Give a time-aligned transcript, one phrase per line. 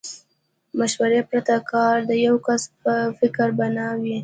[0.79, 4.17] مشورې پرته کار د يوه کس په فکر بنا وي.